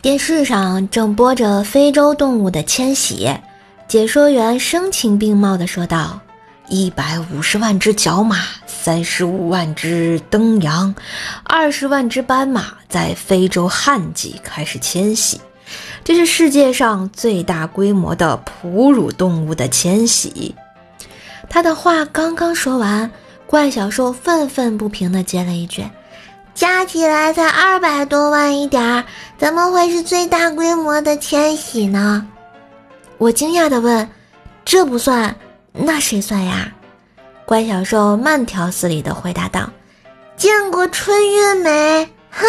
[0.00, 3.28] 电视上正播着非洲动物的迁徙，
[3.88, 6.20] 解说员声情并茂地说道
[6.70, 10.94] ：“一百五十万只角马，三十五万只灯羊，
[11.42, 15.40] 二十万只斑马在非洲旱季开始迁徙，
[16.04, 20.54] 这是世界上最大规模的哺乳动物的迁徙。”
[21.50, 23.10] 他的话刚刚说完，
[23.46, 25.84] 怪小兽愤愤不平地接了一句。
[26.58, 29.04] 加起来才二百多万一点儿，
[29.38, 32.26] 怎么会是最大规模的迁徙呢？
[33.16, 34.10] 我惊讶地问
[34.66, 35.36] ：“这不算，
[35.72, 36.68] 那谁算呀？”
[37.46, 39.70] 乖小兽慢条斯理地回答道
[40.36, 42.08] ：“见过春月没？
[42.32, 42.44] 哼！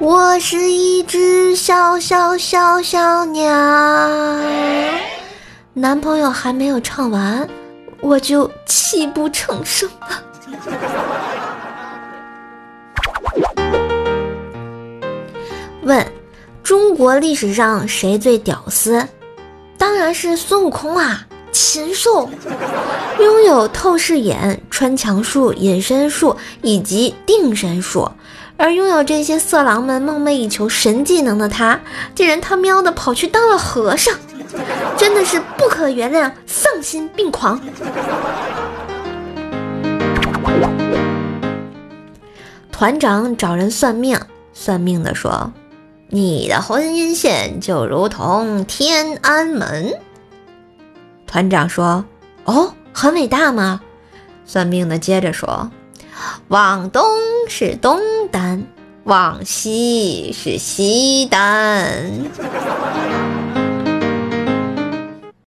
[0.00, 3.44] 我是一只小小小小鸟。”
[5.74, 7.48] 男朋友还没有唱完。
[8.00, 10.22] 我就泣不成声了。
[15.82, 16.06] 问：
[16.62, 19.06] 中国历史上谁最屌丝？
[19.76, 21.26] 当然是孙悟空啊！
[21.52, 22.28] 禽兽，
[23.20, 28.10] 拥有透视眼、穿墙术、隐身术以及定身术，
[28.56, 31.78] 而拥有这些色狼们梦寐以求神技能的他，
[32.14, 34.14] 竟然他喵的跑去当了和尚！
[35.04, 37.60] 真的是不可原谅，丧心病狂。
[42.72, 44.18] 团长找人算命，
[44.54, 45.52] 算命的说
[46.08, 49.92] ：“你的婚姻线就如同天安门。”
[51.28, 52.02] 团长说
[52.46, 53.82] ：“哦，很伟大吗？”
[54.46, 55.70] 算命的接着说
[56.48, 57.04] ：“往东
[57.46, 58.00] 是东
[58.32, 58.64] 单，
[59.02, 62.10] 往西是西单。”